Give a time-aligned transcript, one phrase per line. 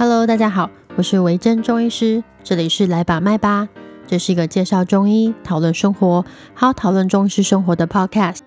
[0.00, 3.68] Hello，大家好，我是维珍中医师，这里是来把脉吧，
[4.06, 6.24] 这是一个介绍中医、讨论生活，
[6.54, 8.38] 还有讨论中医师生活的 Podcast。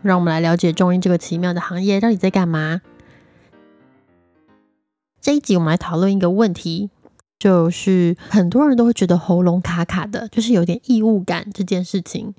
[0.00, 2.80] 让我们来了解中医这个奇妙的行业到底在干嘛。
[5.20, 6.88] 这一集我们来讨论一个问题，
[7.38, 12.34] 就是很多人都会觉得喉咙卡卡的，就是有点异物感这件事情，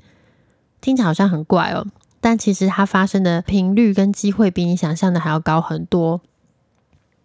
[0.82, 1.86] 听起来好像很怪哦，
[2.20, 6.22] 但其实它发生的频率跟机会比你想象的还要高很多。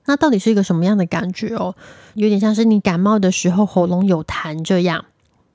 [0.06, 1.74] 那到底是一个什么样的感觉哦？
[2.14, 5.04] 有点像是你感冒的时候喉咙有痰这样。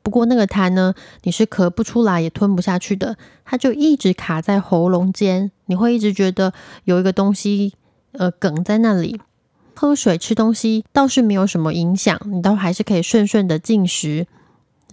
[0.02, 6.54] 不过那个痰呢，你是咳不出来也吞不下去的，它就一直卡在喉咙间，你会一直觉得
[6.84, 7.74] 有一个东西
[8.12, 9.20] 呃梗在那里。
[9.78, 14.26] 喝水吃东西倒是没有什么影响，你都还是可以顺顺的进食，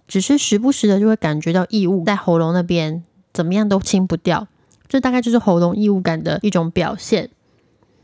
[0.09, 4.49] 只是时不时的就会感觉到异物在喉咙那边，怎么样都清不掉。
[4.89, 7.31] 这大概就是喉咙异物感的一种表现。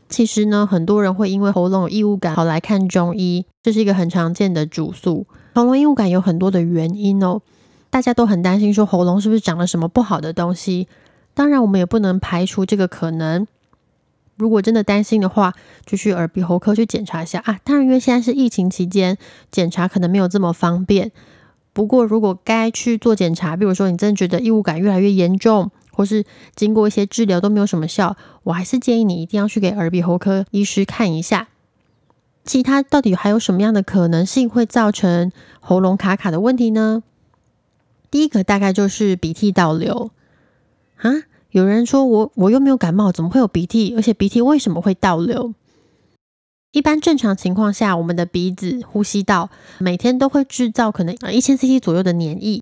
[0.09, 5.27] 其实呢，很多人会因为喉咙有异物感，跑来看中医，这是一个很常见的主诉。
[5.53, 7.41] 喉咙异物感有很多的原因哦，
[7.89, 10.87] 大家都很担心说喉咙是不是长了什么不好的东西。
[11.35, 13.47] 当然，我们也不能排除这个可能。
[14.35, 15.53] 如果真的担心的话，
[15.85, 17.59] 就去耳鼻喉科去检查一下啊。
[17.63, 19.17] 当然，因为现在是疫情期间，
[19.51, 21.11] 检查可能没有这么方便。
[21.71, 26.23] 不过，如果该去做检查，比如说你真的觉得异物感越来越严重，或是
[26.55, 31.49] 经过一些治疗都没有什么效，我还是建议你一定要去给耳鼻喉科医师看一下。
[32.45, 37.03] 其他到底还有什么样的可能性会造成喉咙卡卡的问题呢？
[38.09, 40.11] 第一个大概就是鼻涕倒流
[40.95, 41.11] 啊。
[41.51, 43.93] 有人说我我又没有感冒，怎么会有鼻涕？
[43.97, 45.53] 而且鼻涕为什么会倒流？
[46.71, 52.61] 一般正常情况下，我们的鼻子、呼吸道每天都会制造可能一千 cc 左右的黏液，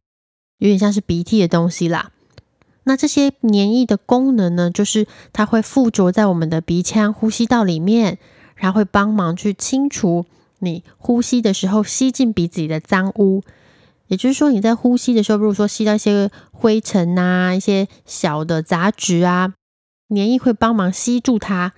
[0.58, 2.14] 有点像是鼻涕的东西啦。
[2.88, 8.18] 那这些黏液的功能呢，就是它会附着在我们的鼻腔、呼吸道里面，
[8.56, 10.26] 然后会帮忙去清除
[10.60, 13.44] 你呼吸的时候吸进鼻子里的脏污。
[14.08, 19.54] 也就是说，你在呼吸的时候，比如说吸到一些灰尘啊、一些小的杂质啊，
[20.08, 21.74] 黏液会帮忙吸住它。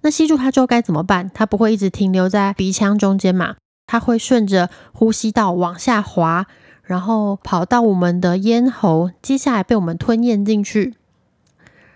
[0.00, 1.30] 那吸住它之后该怎么办？
[1.34, 3.56] 它不会一直停留在鼻腔中间嘛？
[3.86, 6.46] 它会顺着呼吸道往下滑。
[6.82, 10.94] 然后跑到我们的咽喉，接下来被我们吞咽进去。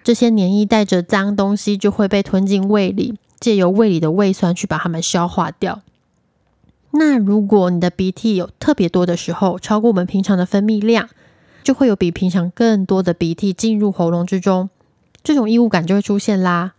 [0.03, 5.83] 这些黏液带着脏东西就会被吞进胃里，借由胃里的胃酸去把它们消化掉。
[6.93, 11.09] 那如果你的鼻涕有特别多的时候，超过我们平常的分泌量，
[11.65, 14.71] 就会有比平常更多的鼻涕进入喉咙之中，
[15.23, 16.75] 这种异物感就会出现啦。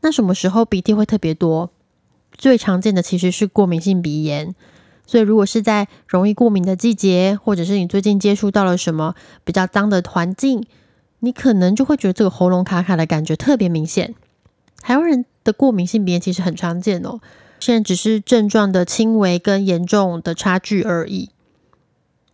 [0.00, 1.70] 那什么时候鼻涕会特别多？
[2.36, 4.54] 最常见的其实是过敏性鼻炎。
[5.06, 10.66] 所以，如果是在容易过敏的季节，或者是你最近接触到了什么比较脏的环境，
[11.20, 14.14] 你可能就会觉得这个喉咙卡卡的感觉特别明显。
[14.82, 17.20] 台湾人的过敏性鼻炎其实很常见哦，
[17.60, 21.30] 现在只是症状的轻微跟严重的差距而已。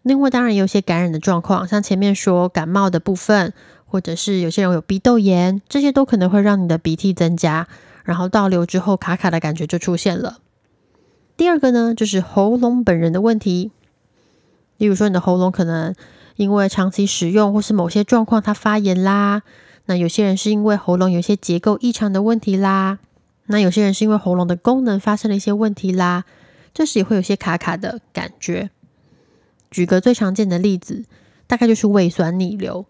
[0.02, 3.52] 另外，当然有些感染的状况，像前面说感冒的部分，
[3.86, 7.68] 或者是有些人有鼻窦炎，这些都可能会让你的鼻涕增加，
[8.02, 10.38] 然后倒流之后卡卡的感觉就出现了。
[11.42, 13.72] 第二个呢，就是喉咙本人的问题。
[14.76, 15.92] 例如说，你的喉咙可能
[16.36, 19.42] 因为长期使用或是某些状况它发炎啦。
[19.86, 23.00] 那有些人是因为喉咙有些结构异常的问题啦。
[23.46, 26.24] 那有些人是因为喉咙的功能发生了一些问题啦。
[26.72, 28.70] 这时也会有些卡卡的感觉。
[29.68, 31.06] 举个最常见的例子，
[31.48, 32.86] 大概就是胃酸逆流。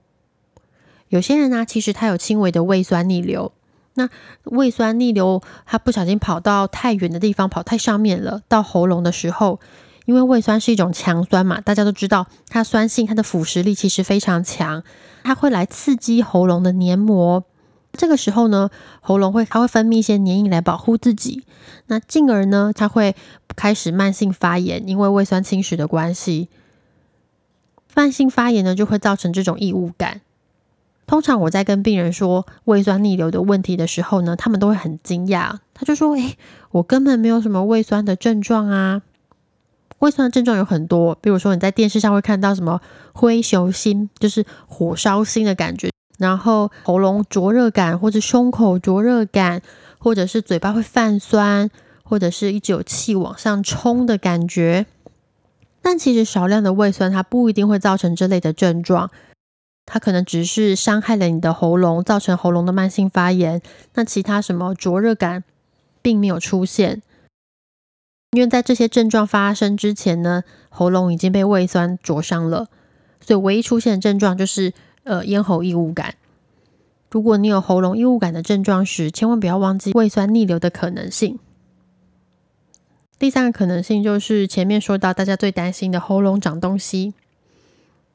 [1.09, 3.53] 有些人呢，其实他有轻微的胃酸逆流。
[3.95, 4.09] 那
[4.45, 8.41] 胃酸逆流，它不小心跑到太远的地方，跑太上面了。
[8.49, 9.61] 到喉咙的时候，
[10.07, 14.83] 因为胃酸是一种强酸嘛，大家都知道它酸性，它的腐蚀力其实非常强，
[15.23, 17.45] 它会来刺激喉咙的黏膜。
[17.93, 18.71] 这个时候呢，
[19.03, 21.45] 喉咙会它会分泌一些黏液来保护自己，
[21.89, 23.15] 那进而呢，它会
[23.55, 26.49] 开始慢性发炎，因为胃酸侵蚀的关系，
[27.95, 30.23] 慢性发炎呢就会造成这种异物感。
[31.07, 35.57] 通常我在跟病人说胃酸逆流的问题的时候呢，他们都会很惊讶。
[35.75, 36.39] 他就说：“诶，
[36.71, 39.03] 我根本没有什么胃酸的症状啊！
[39.99, 42.81] 胃酸的症状有很多，比如说你在电视上会看到什么
[43.13, 49.61] 灰熊心，就是火烧心的感觉；然后喉咙灼热感，或者胸口灼热感，
[49.99, 51.69] 或者是嘴巴会泛酸，
[52.05, 54.87] 或者是一直有气往上冲的感觉。
[55.83, 59.11] 但其实少量的胃酸它不一定会造成这类的症状。”
[59.85, 63.61] 它可能只是伤害了你的喉咙，造成喉咙的慢性发炎。
[63.95, 65.45] 那其他什么灼热感
[66.01, 67.03] 并没有出现，
[68.31, 72.69] 因为在这些症状发生之前呢，喉咙已经被胃酸灼伤了。
[73.21, 74.73] 所以唯一出现的症状就是
[75.05, 76.15] 呃咽喉异物感。
[77.11, 81.39] 如果你有喉咙异物感的症状时，千万不要忘记胃酸逆流的可能性。
[83.19, 87.15] 第三个可能性就是前面说到大家最担心的喉咙长东西，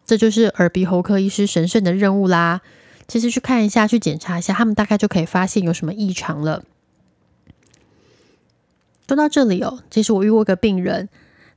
[0.07, 2.61] 这就是耳鼻喉科医师神圣的任务啦。
[3.07, 6.63] 其实去看一下，去检查一下，他们大概就可以发现有什么异常了。
[9.07, 11.07] 说到这里哦，其实我遇过一个病人，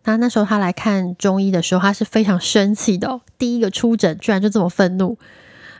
[0.04, 3.22] 那那时候他来看中医的时候，他是非常生气的。
[3.38, 5.16] 第一个出诊居然就这么愤怒，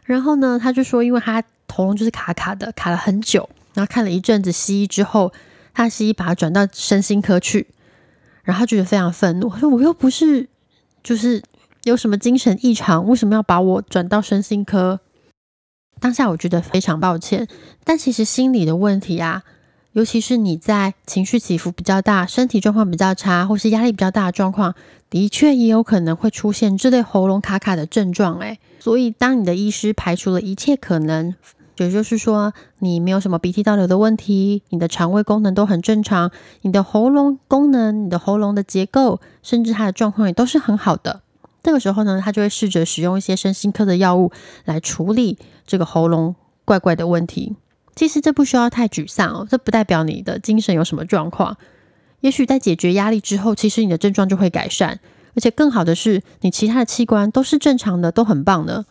[0.05, 5.33] 然后呢，他就说，因为他喉咙就是卡卡的，卡了很久，然后看了一阵子西医之后。
[5.73, 7.69] 他西医把他转到身心科去，
[8.43, 10.49] 然后他觉得非常愤怒，他说：“我又不是
[11.03, 11.41] 就是
[11.85, 15.01] 有什么精神异常，为什么要把我转到身心科？”
[16.01, 17.47] 当下我觉得非常抱歉，
[17.85, 19.43] 但其实心理的问题啊，
[19.93, 24.75] 尤其是你在情绪起伏比较大、身体状况比较差，或是压力比较大的状况，
[25.11, 28.39] 的确也有可能会出现这类喉咙卡卡的症状。
[28.39, 31.35] 诶，所以当你的医师排除了一切可能。
[31.77, 36.31] 也就是说，你没有什么鼻涕倒流的问题，你的肠胃功能都很正常，
[36.61, 41.23] 你的喉咙功能、你的喉咙的结构，甚至它的状况也都是很好的。
[41.63, 44.33] 这个时候呢，他就会试着使用一些身心科的药物
[44.65, 46.35] 来处理这个喉咙
[46.65, 47.57] 怪怪的问题。
[47.95, 51.57] 其实这不需要太沮丧哦，这不代表你的精神有什么状况。
[52.21, 55.01] 也许在解决压力之后，其实你的症状就会改善，
[55.35, 58.87] 而且更好的是，你其他的器官都是正常的，都很棒的。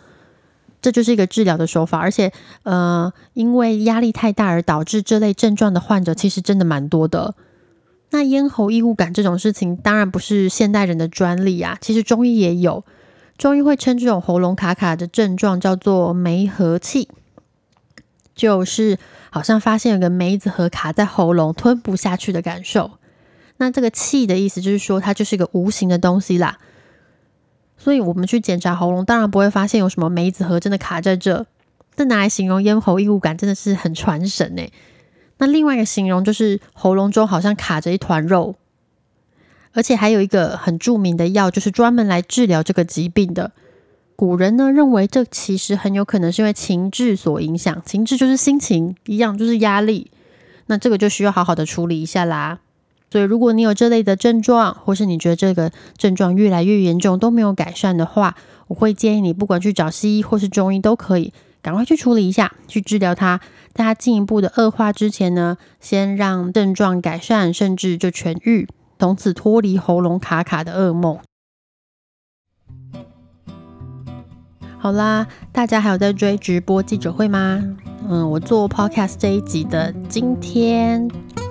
[0.81, 2.31] 这就是一个治疗的手法，而且，
[2.63, 7.35] 呃，因为压力太大而导致这类症状的患者，其实真的蛮多的。
[8.11, 12.83] 那咽喉异物感这种事情，当然不是现代人的专利啊，其实中医也有，
[13.37, 17.09] 中医会称这种喉咙卡卡的症状叫做梅核气，
[18.33, 18.97] 就是
[19.29, 22.91] 好像发现有个梅子核卡在喉咙，吞不下去的感受。
[23.57, 26.57] 那这个气的意思就是说，它就是一个无形的东西啦。
[27.77, 31.45] 所以我们去检查喉咙，当然不会发现有什么梅子核真的卡在这。
[31.95, 34.63] 这拿来形容咽喉异物感，真的是很传神呢。
[35.39, 38.55] 那另外一个形容就是喉咙中好像卡着一团肉，
[39.73, 43.51] 而且还有一个很著名的药，就是专门来治疗这个疾病的。
[44.15, 50.11] 古人呢认为，这其实很有可能是因为情志所影响，情志就是心情一样，就是压力。
[50.67, 52.59] 那这个就需要好好的处理一下啦。
[53.09, 58.35] 所以，如果你有这类的症状，或是你觉得这个症状越来越严重都没有改善的话，
[58.67, 63.39] 我会建议你，不管去找西医或是中医都可以，赶快去处理一下，去治疗它。
[63.73, 68.67] 在它进一步的恶化之前呢，先让症状改善，甚至就痊愈，
[68.97, 71.19] 从此脱离喉咙卡卡的噩梦。
[74.77, 77.61] 好啦，大家还有在追直播记者会吗？
[78.07, 81.09] 嗯，我做 podcast 这一集的今天。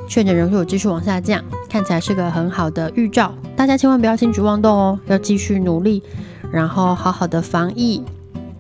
[0.09, 3.35] 确诊人数有继续往下降，看起来是个很好的预兆。
[3.55, 6.03] 大家千万不要轻举妄动哦，要继续努力，
[6.51, 8.03] 然后好好的防疫，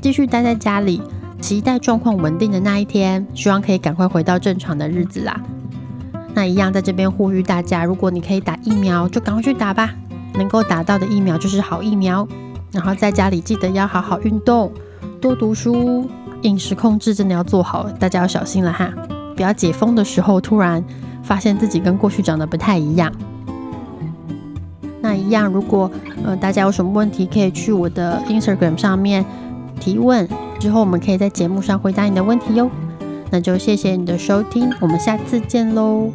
[0.02, 1.00] 继续待在家里，
[1.40, 3.26] 期待状况稳定的那一天。
[3.34, 5.40] 希望可以赶快回到正常的日子啦。
[6.34, 9.94] 那一样在这边呼吁大家，如果你可以打疫苗，就赶快去打吧。
[10.34, 12.26] 能够打到的疫苗就是好疫苗。
[12.72, 14.72] 然后在家里记得要好好运动，
[15.20, 16.08] 多读书，
[16.42, 18.92] 饮食控制真的要做好，大家要小心了哈，
[19.34, 20.84] 不要解封的时候突然。
[21.20, 23.12] 发现自己跟过去长得不太一样，
[25.02, 25.90] 那一样，如果
[26.24, 29.22] 呃大家有什么问题，可以去我的 Instagram 上面
[29.78, 30.26] 提问，
[30.58, 32.70] 之后我们可以在节目上回答你的问题哟。
[33.30, 36.10] 那就谢谢你的收听，我们下次见喽。